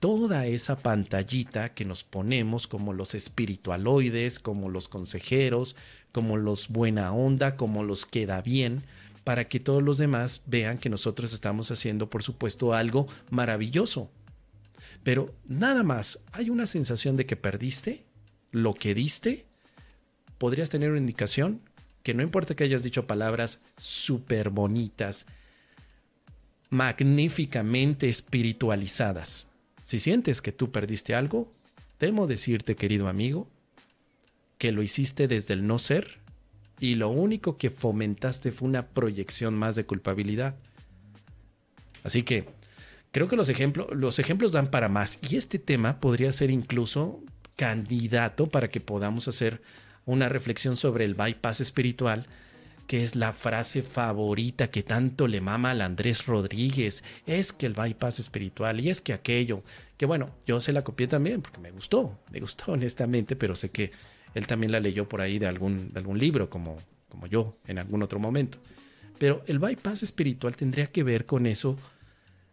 toda 0.00 0.46
esa 0.46 0.78
pantallita 0.78 1.74
que 1.74 1.84
nos 1.84 2.04
ponemos 2.04 2.68
como 2.68 2.94
los 2.94 3.14
espiritualoides, 3.14 4.38
como 4.38 4.70
los 4.70 4.88
consejeros, 4.88 5.76
como 6.10 6.38
los 6.38 6.68
buena 6.68 7.12
onda, 7.12 7.54
como 7.56 7.82
los 7.82 8.06
queda 8.06 8.40
bien, 8.40 8.82
para 9.22 9.46
que 9.46 9.60
todos 9.60 9.82
los 9.82 9.98
demás 9.98 10.40
vean 10.46 10.78
que 10.78 10.88
nosotros 10.88 11.34
estamos 11.34 11.70
haciendo, 11.70 12.08
por 12.08 12.22
supuesto, 12.22 12.72
algo 12.72 13.08
maravilloso. 13.28 14.10
Pero 15.04 15.34
nada 15.44 15.82
más, 15.82 16.18
hay 16.32 16.48
una 16.48 16.66
sensación 16.66 17.18
de 17.18 17.26
que 17.26 17.36
perdiste 17.36 18.06
lo 18.52 18.72
que 18.72 18.94
diste. 18.94 19.47
Podrías 20.38 20.70
tener 20.70 20.90
una 20.90 21.00
indicación 21.00 21.60
que 22.02 22.14
no 22.14 22.22
importa 22.22 22.54
que 22.54 22.64
hayas 22.64 22.82
dicho 22.82 23.06
palabras 23.06 23.60
súper 23.76 24.50
bonitas, 24.50 25.26
magníficamente 26.70 28.08
espiritualizadas. 28.08 29.48
Si 29.82 29.98
sientes 29.98 30.40
que 30.40 30.52
tú 30.52 30.70
perdiste 30.70 31.14
algo, 31.14 31.50
temo 31.98 32.26
decirte, 32.26 32.76
querido 32.76 33.08
amigo, 33.08 33.48
que 34.58 34.72
lo 34.72 34.82
hiciste 34.82 35.28
desde 35.28 35.54
el 35.54 35.66
no 35.66 35.78
ser 35.78 36.18
y 36.80 36.94
lo 36.94 37.08
único 37.08 37.56
que 37.56 37.70
fomentaste 37.70 38.52
fue 38.52 38.68
una 38.68 38.86
proyección 38.88 39.54
más 39.56 39.76
de 39.76 39.84
culpabilidad. 39.84 40.56
Así 42.04 42.22
que 42.22 42.58
Creo 43.10 43.28
que 43.28 43.36
los 43.36 43.48
ejemplos, 43.48 43.88
los 43.92 44.18
ejemplos 44.18 44.52
dan 44.52 44.68
para 44.68 44.88
más 44.88 45.18
y 45.28 45.36
este 45.36 45.58
tema 45.58 45.98
podría 46.00 46.30
ser 46.32 46.50
incluso 46.50 47.20
candidato 47.56 48.46
para 48.46 48.68
que 48.68 48.80
podamos 48.80 49.28
hacer 49.28 49.62
una 50.08 50.30
reflexión 50.30 50.76
sobre 50.76 51.04
el 51.04 51.14
bypass 51.14 51.60
espiritual, 51.60 52.26
que 52.86 53.02
es 53.02 53.14
la 53.14 53.34
frase 53.34 53.82
favorita 53.82 54.70
que 54.70 54.82
tanto 54.82 55.28
le 55.28 55.42
mama 55.42 55.72
al 55.72 55.82
Andrés 55.82 56.24
Rodríguez. 56.24 57.04
Es 57.26 57.52
que 57.52 57.66
el 57.66 57.74
bypass 57.74 58.18
espiritual 58.18 58.80
y 58.80 58.88
es 58.88 59.02
que 59.02 59.12
aquello, 59.12 59.62
que 59.98 60.06
bueno, 60.06 60.30
yo 60.46 60.60
se 60.60 60.72
la 60.72 60.82
copié 60.82 61.06
también 61.08 61.42
porque 61.42 61.60
me 61.60 61.70
gustó, 61.70 62.18
me 62.32 62.40
gustó 62.40 62.64
honestamente, 62.72 63.36
pero 63.36 63.54
sé 63.54 63.70
que 63.70 63.92
él 64.34 64.46
también 64.46 64.72
la 64.72 64.80
leyó 64.80 65.06
por 65.06 65.20
ahí 65.20 65.38
de 65.38 65.46
algún, 65.46 65.92
algún 65.94 66.18
libro, 66.18 66.48
como, 66.48 66.78
como 67.10 67.26
yo 67.26 67.54
en 67.66 67.78
algún 67.78 68.02
otro 68.02 68.18
momento. 68.18 68.58
Pero 69.18 69.42
el 69.46 69.58
bypass 69.58 70.02
espiritual 70.02 70.56
tendría 70.56 70.86
que 70.86 71.02
ver 71.02 71.26
con 71.26 71.46
eso 71.46 71.76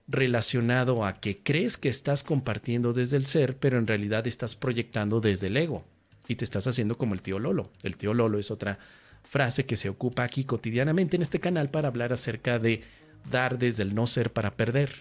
relacionado 0.10 1.06
a 1.06 1.22
que 1.22 1.40
crees 1.42 1.78
que 1.78 1.88
estás 1.88 2.24
compartiendo 2.24 2.92
desde 2.92 3.16
el 3.16 3.28
ser, 3.28 3.56
pero 3.58 3.78
en 3.78 3.88
realidad 3.88 4.28
estás 4.28 4.58
proyectando 4.58 5.22
desde 5.22 5.48
el 5.48 5.56
ego 5.56 5.86
y 6.28 6.36
te 6.36 6.46
estás 6.46 6.68
haciendo 6.68 6.98
como 6.98 7.14
el 7.14 7.22
tío 7.22 7.40
Lolo. 7.40 7.72
El 7.84 7.98
tío 7.98 8.14
Lolo 8.14 8.40
es 8.40 8.52
otra 8.52 8.80
frase 9.24 9.66
que 9.66 9.76
se 9.76 9.90
ocupa 9.90 10.24
aquí 10.24 10.44
cotidianamente 10.44 11.16
en 11.16 11.22
este 11.22 11.40
canal 11.40 11.70
para 11.70 11.88
hablar 11.88 12.14
acerca 12.14 12.60
de 12.60 12.84
dar 13.30 13.58
desde 13.58 13.84
el 13.84 13.96
no 13.96 14.08
ser 14.08 14.32
para 14.32 14.56
perder. 14.56 14.92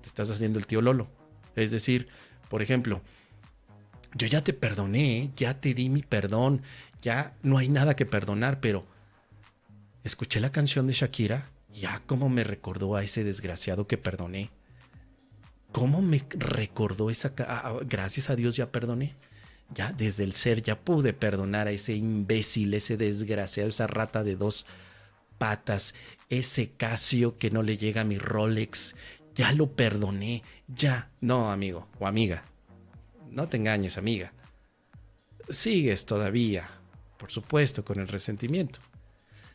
Te 0.00 0.08
estás 0.08 0.30
haciendo 0.30 0.58
el 0.58 0.66
tío 0.66 0.80
Lolo. 0.80 1.08
Es 1.56 1.70
decir, 1.70 2.08
por 2.48 2.62
ejemplo, 2.62 3.00
yo 4.14 4.26
ya 4.26 4.42
te 4.42 4.52
perdoné, 4.52 5.30
ya 5.36 5.60
te 5.60 5.74
di 5.74 5.88
mi 5.88 6.02
perdón, 6.02 6.62
ya 7.02 7.34
no 7.42 7.58
hay 7.58 7.68
nada 7.68 7.96
que 7.96 8.06
perdonar, 8.06 8.60
pero 8.60 8.86
escuché 10.04 10.40
la 10.40 10.52
canción 10.52 10.86
de 10.86 10.92
Shakira 10.92 11.50
ya 11.74 12.00
cómo 12.06 12.28
me 12.28 12.44
recordó 12.44 12.94
a 12.94 13.02
ese 13.02 13.24
desgraciado 13.24 13.86
que 13.86 13.98
perdoné. 13.98 14.50
¿Cómo 15.72 16.02
me 16.02 16.22
recordó 16.30 17.10
esa... 17.10 17.32
Ah, 17.40 17.62
ah, 17.64 17.78
gracias 17.84 18.30
a 18.30 18.36
Dios 18.36 18.54
ya 18.54 18.70
perdoné. 18.70 19.14
Ya 19.72 19.92
desde 19.92 20.24
el 20.24 20.32
ser 20.32 20.62
ya 20.62 20.78
pude 20.78 21.12
perdonar 21.12 21.68
a 21.68 21.72
ese 21.72 21.94
imbécil, 21.94 22.74
ese 22.74 22.96
desgraciado, 22.96 23.68
esa 23.68 23.86
rata 23.86 24.22
de 24.22 24.36
dos 24.36 24.66
patas, 25.38 25.94
ese 26.28 26.70
Casio 26.70 27.38
que 27.38 27.50
no 27.50 27.62
le 27.62 27.76
llega 27.76 28.02
a 28.02 28.04
mi 28.04 28.18
Rolex. 28.18 28.94
Ya 29.34 29.52
lo 29.52 29.72
perdoné. 29.72 30.42
Ya. 30.68 31.10
No, 31.20 31.50
amigo 31.50 31.88
o 31.98 32.06
amiga. 32.06 32.44
No 33.30 33.48
te 33.48 33.56
engañes, 33.56 33.98
amiga. 33.98 34.32
Sigues 35.48 36.06
todavía, 36.06 36.68
por 37.18 37.30
supuesto, 37.32 37.84
con 37.84 37.98
el 37.98 38.08
resentimiento 38.08 38.80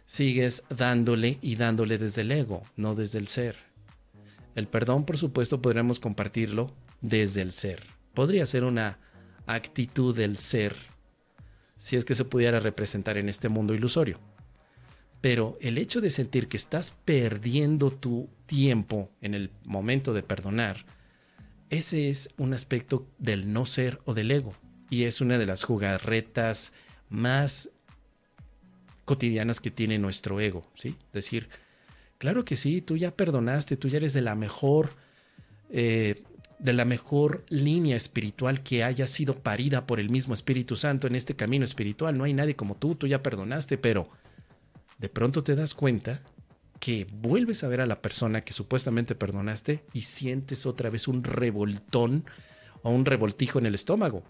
sigues 0.09 0.63
dándole 0.75 1.37
y 1.39 1.55
dándole 1.55 1.99
desde 1.99 2.21
el 2.21 2.31
ego, 2.31 2.63
no 2.75 2.95
desde 2.95 3.19
el 3.19 3.27
ser. 3.27 3.57
El 4.55 4.67
perdón, 4.67 5.05
por 5.05 5.19
supuesto, 5.19 5.61
podríamos 5.61 5.99
compartirlo 5.99 6.73
desde 6.99 7.43
el 7.43 7.51
ser. 7.51 7.83
Podría 8.15 8.47
ser 8.47 8.63
una 8.63 8.97
actitud 9.55 10.15
del 10.15 10.37
ser, 10.37 10.75
si 11.77 11.95
es 11.95 12.05
que 12.05 12.15
se 12.15 12.25
pudiera 12.25 12.59
representar 12.59 13.17
en 13.17 13.29
este 13.29 13.49
mundo 13.49 13.73
ilusorio. 13.73 14.19
Pero 15.21 15.57
el 15.59 15.77
hecho 15.77 16.01
de 16.01 16.11
sentir 16.11 16.47
que 16.47 16.57
estás 16.57 16.91
perdiendo 17.03 17.91
tu 17.91 18.29
tiempo 18.45 19.09
en 19.21 19.33
el 19.33 19.51
momento 19.65 20.13
de 20.13 20.23
perdonar, 20.23 20.85
ese 21.69 22.09
es 22.09 22.29
un 22.37 22.53
aspecto 22.53 23.07
del 23.17 23.51
no 23.51 23.65
ser 23.65 23.99
o 24.05 24.13
del 24.13 24.31
ego. 24.31 24.53
Y 24.89 25.03
es 25.03 25.19
una 25.21 25.37
de 25.37 25.45
las 25.45 25.63
jugarretas 25.63 26.71
más 27.09 27.69
cotidianas 29.05 29.59
que 29.59 29.71
tiene 29.71 29.97
nuestro 29.97 30.39
ego, 30.39 30.65
¿sí? 30.75 30.95
Decir, 31.11 31.49
claro 32.17 32.45
que 32.45 32.55
sí, 32.55 32.81
tú 32.81 32.95
ya 32.97 33.15
perdonaste, 33.15 33.77
tú 33.77 33.87
ya 33.87 33.97
eres 33.97 34.13
de 34.13 34.21
la 34.21 34.35
mejor, 34.35 34.91
eh, 35.71 36.23
de 36.59 36.73
la 36.73 36.85
mejor 36.85 37.45
línea 37.49 37.95
espiritual 37.95 38.61
que 38.61 38.83
haya 38.83 39.07
sido 39.07 39.39
parida 39.39 39.87
por 39.87 39.99
el 39.99 40.09
mismo 40.09 40.33
Espíritu 40.33 40.75
Santo 40.75 41.07
en 41.07 41.15
este 41.15 41.35
camino 41.35 41.63
espiritual. 41.63 42.17
No 42.17 42.25
hay 42.25 42.33
nadie 42.33 42.55
como 42.55 42.75
tú, 42.75 42.95
tú 42.95 43.07
ya 43.07 43.23
perdonaste, 43.23 43.77
pero 43.77 44.09
de 44.97 45.09
pronto 45.09 45.43
te 45.43 45.55
das 45.55 45.73
cuenta 45.73 46.21
que 46.79 47.07
vuelves 47.11 47.63
a 47.63 47.69
ver 47.69 47.81
a 47.81 47.85
la 47.85 48.01
persona 48.01 48.41
que 48.41 48.53
supuestamente 48.53 49.15
perdonaste 49.15 49.83
y 49.93 50.01
sientes 50.01 50.65
otra 50.65 50.89
vez 50.89 51.07
un 51.07 51.23
revoltón 51.23 52.25
o 52.83 52.91
un 52.91 53.05
revoltijo 53.05 53.59
en 53.59 53.65
el 53.65 53.75
estómago. 53.75 54.23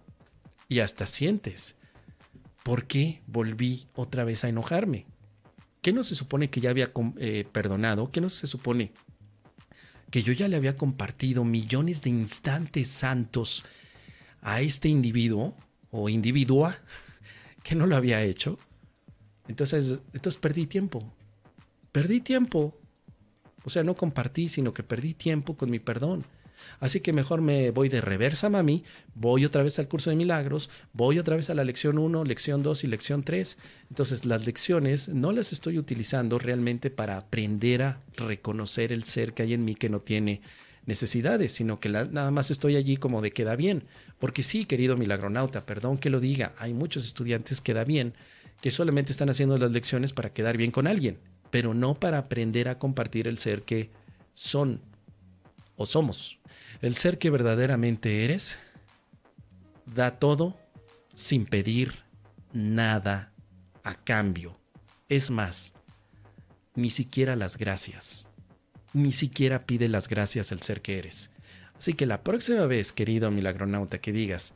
Y 0.68 0.80
hasta 0.80 1.08
sientes, 1.08 1.78
¿por 2.64 2.86
qué 2.86 3.22
volví 3.26 3.88
otra 3.96 4.24
vez 4.24 4.44
a 4.44 4.50
enojarme? 4.50 5.08
¿Qué 5.82 5.94
no 5.94 6.04
se 6.04 6.14
supone 6.14 6.50
que 6.50 6.62
ya 6.62 6.70
había 6.70 6.92
eh, 7.18 7.46
perdonado? 7.52 8.12
¿Qué 8.12 8.22
no 8.22 8.30
se 8.30 8.46
supone 8.46 8.92
que 10.12 10.24
yo 10.24 10.34
ya 10.34 10.48
le 10.48 10.56
había 10.56 10.78
compartido 10.78 11.44
millones 11.44 12.02
de 12.02 12.10
instantes 12.10 12.88
santos 12.88 13.64
a 14.42 14.62
este 14.62 14.90
individuo 14.90 15.56
o 15.92 16.10
individua 16.10 16.78
que 17.64 17.76
no 17.76 17.86
lo 17.86 17.96
había 17.96 18.24
hecho? 18.24 18.58
Entonces, 19.48 20.00
entonces 20.14 20.40
perdí 20.40 20.66
tiempo. 20.66 21.12
Perdí 21.92 22.22
tiempo. 22.22 22.76
O 23.64 23.70
sea, 23.70 23.84
no 23.84 23.96
compartí, 23.96 24.50
sino 24.50 24.74
que 24.74 24.84
perdí 24.84 25.14
tiempo 25.14 25.58
con 25.58 25.70
mi 25.70 25.80
perdón. 25.80 26.26
Así 26.80 27.00
que 27.00 27.14
mejor 27.14 27.42
me 27.42 27.72
voy 27.72 27.90
de 27.90 28.02
reversa, 28.02 28.50
mami, 28.50 28.84
voy 29.16 29.46
otra 29.46 29.64
vez 29.64 29.80
al 29.80 29.88
curso 29.88 30.10
de 30.10 30.16
milagros, 30.16 30.70
voy 30.94 31.20
otra 31.20 31.36
vez 31.36 31.50
a 31.50 31.54
la 31.54 31.64
lección 31.64 31.98
1, 31.98 32.24
lección 32.24 32.64
2 32.64 32.84
y 32.84 32.88
lección 32.88 33.24
3. 33.24 33.58
Entonces 33.90 34.26
las 34.26 34.46
lecciones 34.46 35.10
no 35.10 35.32
las 35.32 35.54
estoy 35.54 35.78
utilizando 35.78 36.40
realmente 36.40 36.90
para 36.90 37.18
aprender 37.18 37.84
a 37.84 38.00
reconocer 38.16 38.92
el 38.92 39.04
ser 39.04 39.34
que 39.34 39.44
hay 39.44 39.54
en 39.54 39.66
mí 39.66 39.76
que 39.76 39.90
no 39.90 40.00
tiene 40.00 40.42
necesidades, 40.86 41.52
sino 41.52 41.80
que 41.80 41.90
nada 41.90 42.32
más 42.32 42.52
estoy 42.52 42.76
allí 42.76 42.98
como 42.98 43.22
de 43.22 43.32
queda 43.32 43.56
bien. 43.56 43.84
Porque 44.18 44.44
sí, 44.44 44.66
querido 44.66 44.98
milagronauta, 44.98 45.66
perdón 45.66 45.98
que 45.98 46.10
lo 46.10 46.20
diga, 46.20 46.54
hay 46.58 46.74
muchos 46.74 47.06
estudiantes 47.06 47.62
que 47.62 47.74
da 47.74 47.84
bien 47.84 48.14
que 48.62 48.72
solamente 48.72 49.12
están 49.12 49.30
haciendo 49.30 49.58
las 49.58 49.72
lecciones 49.72 50.14
para 50.14 50.34
quedar 50.34 50.58
bien 50.58 50.72
con 50.72 50.88
alguien, 50.88 51.18
pero 51.50 51.74
no 51.74 51.94
para 51.96 52.18
aprender 52.18 52.68
a 52.68 52.78
compartir 52.78 53.28
el 53.28 53.38
ser 53.38 53.64
que 53.64 53.90
son 54.34 54.82
o 55.80 55.86
somos. 55.86 56.40
El 56.82 56.98
ser 56.98 57.18
que 57.18 57.30
verdaderamente 57.30 58.26
eres 58.26 58.60
da 59.86 60.20
todo 60.20 60.60
sin 61.16 61.46
pedir 61.46 61.94
nada 62.52 63.32
a 63.84 63.96
cambio. 63.96 64.60
Es 65.08 65.32
más, 65.32 65.74
ni 66.76 66.90
siquiera 66.90 67.38
las 67.38 67.58
gracias. 67.58 68.28
Ni 68.92 69.14
siquiera 69.14 69.64
pide 69.64 69.88
las 69.88 70.10
gracias 70.10 70.52
el 70.52 70.62
ser 70.62 70.82
que 70.82 71.00
eres. 71.00 71.32
Así 71.78 71.94
que 71.94 72.06
la 72.06 72.24
próxima 72.24 72.66
vez, 72.66 72.92
querido 72.92 73.32
milagronauta, 73.32 74.00
que 74.00 74.12
digas, 74.12 74.54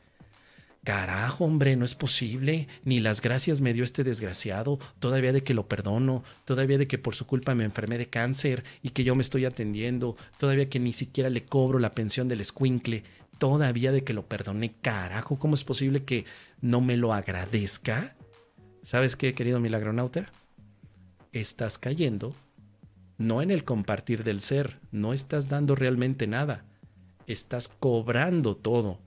Carajo, 0.84 1.46
hombre, 1.46 1.76
no 1.76 1.86
es 1.86 1.94
posible. 1.94 2.68
Ni 2.84 3.00
las 3.00 3.22
gracias 3.22 3.62
me 3.62 3.72
dio 3.72 3.84
este 3.84 4.04
desgraciado. 4.04 4.78
Todavía 4.98 5.32
de 5.32 5.42
que 5.42 5.54
lo 5.54 5.66
perdono. 5.66 6.22
Todavía 6.44 6.76
de 6.76 6.86
que 6.86 6.98
por 6.98 7.14
su 7.14 7.26
culpa 7.26 7.54
me 7.54 7.64
enfermé 7.64 7.96
de 7.96 8.08
cáncer 8.08 8.64
y 8.82 8.90
que 8.90 9.02
yo 9.02 9.14
me 9.14 9.22
estoy 9.22 9.46
atendiendo. 9.46 10.16
Todavía 10.38 10.68
que 10.68 10.80
ni 10.80 10.92
siquiera 10.92 11.30
le 11.30 11.46
cobro 11.46 11.78
la 11.78 11.94
pensión 11.94 12.28
del 12.28 12.42
escuincle. 12.42 13.02
Todavía 13.38 13.92
de 13.92 14.04
que 14.04 14.12
lo 14.12 14.26
perdoné. 14.26 14.74
Carajo, 14.82 15.38
¿cómo 15.38 15.54
es 15.54 15.64
posible 15.64 16.04
que 16.04 16.26
no 16.60 16.82
me 16.82 16.98
lo 16.98 17.14
agradezca? 17.14 18.14
¿Sabes 18.82 19.16
qué, 19.16 19.32
querido 19.32 19.60
milagronauta? 19.60 20.30
Estás 21.32 21.78
cayendo 21.78 22.34
no 23.16 23.40
en 23.40 23.50
el 23.50 23.64
compartir 23.64 24.22
del 24.22 24.42
ser. 24.42 24.80
No 24.92 25.14
estás 25.14 25.48
dando 25.48 25.74
realmente 25.76 26.26
nada. 26.26 26.66
Estás 27.26 27.68
cobrando 27.68 28.54
todo 28.54 28.98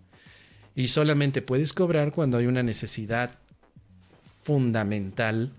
y 0.78 0.90
solamente 0.90 1.42
puedes 1.42 1.74
cobrar 1.74 2.12
cuando 2.12 2.38
hay 2.38 2.46
una 2.46 2.62
necesidad 2.62 3.32
fundamental 4.44 5.52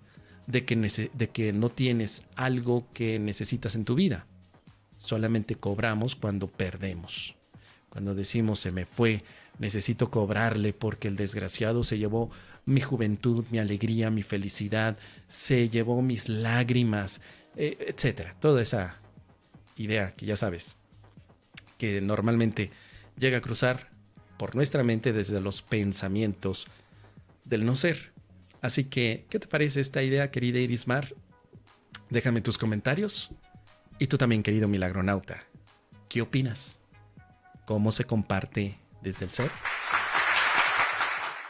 de 0.46 0.64
que, 0.64 0.76
de 1.12 1.28
que 1.30 1.52
no 1.52 1.70
tienes 1.70 2.22
algo 2.36 2.86
que 2.94 3.18
necesitas 3.18 3.74
en 3.74 3.84
tu 3.84 3.96
vida. 3.96 4.26
Solamente 4.98 5.56
cobramos 5.56 6.14
cuando 6.14 6.46
perdemos. 6.46 7.34
Cuando 7.88 8.14
decimos 8.14 8.60
se 8.60 8.70
me 8.70 8.86
fue, 8.86 9.24
necesito 9.58 10.08
cobrarle 10.08 10.72
porque 10.72 11.08
el 11.08 11.16
desgraciado 11.16 11.82
se 11.82 11.98
llevó 11.98 12.30
mi 12.64 12.80
juventud, 12.80 13.44
mi 13.50 13.58
alegría, 13.58 14.10
mi 14.10 14.22
felicidad, 14.22 14.96
se 15.26 15.68
llevó 15.68 16.00
mis 16.00 16.28
lágrimas, 16.28 17.20
eh, 17.56 17.76
etcétera. 17.88 18.36
Toda 18.38 18.62
esa 18.62 18.98
idea 19.76 20.12
que 20.12 20.26
ya 20.26 20.36
sabes 20.36 20.76
que 21.76 22.00
normalmente 22.00 22.70
llega 23.18 23.38
a 23.38 23.42
cruzar 23.42 23.97
por 24.38 24.54
nuestra 24.54 24.82
mente 24.84 25.12
desde 25.12 25.40
los 25.40 25.60
pensamientos 25.62 26.66
del 27.44 27.66
no 27.66 27.76
ser. 27.76 28.12
Así 28.62 28.84
que, 28.84 29.26
¿qué 29.28 29.38
te 29.38 29.46
parece 29.46 29.80
esta 29.80 30.02
idea, 30.02 30.30
querida 30.30 30.58
Irismar? 30.58 31.14
Déjame 32.08 32.40
tus 32.40 32.56
comentarios. 32.56 33.30
Y 33.98 34.06
tú 34.06 34.16
también, 34.16 34.42
querido 34.42 34.68
milagronauta, 34.68 35.42
¿qué 36.08 36.22
opinas? 36.22 36.78
¿Cómo 37.66 37.92
se 37.92 38.04
comparte 38.04 38.78
desde 39.02 39.26
el 39.26 39.30
ser? 39.30 39.50